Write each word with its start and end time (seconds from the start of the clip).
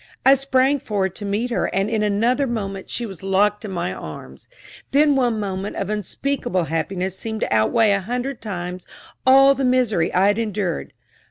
I 0.25 0.33
sprang 0.33 0.79
forward 0.79 1.13
to 1.17 1.25
meet 1.25 1.51
her, 1.51 1.67
and 1.67 1.87
in 1.87 2.01
another 2.01 2.47
moment 2.47 2.89
she 2.89 3.05
was 3.05 3.21
locked 3.21 3.63
in 3.65 3.69
my 3.69 3.93
arms. 3.93 4.47
That 4.93 5.09
one 5.09 5.39
moment 5.39 5.75
of 5.75 5.91
unspeakable 5.91 6.63
happiness 6.63 7.15
seemed 7.15 7.41
to 7.41 7.53
out 7.55 7.71
weigh 7.71 7.91
a 7.93 8.01
hundred 8.01 8.41
times 8.41 8.87
all 9.27 9.53
the 9.53 9.63
misery 9.63 10.11
I 10.11 10.25
had 10.25 10.39
endured. 10.39 10.93